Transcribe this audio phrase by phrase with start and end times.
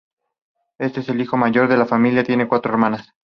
[0.79, 3.13] Él es el hijo mayor de la familia y tiene cuatros hermanas.